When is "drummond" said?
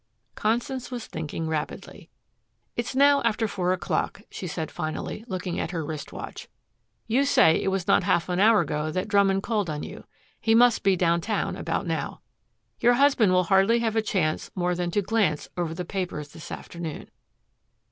9.07-9.43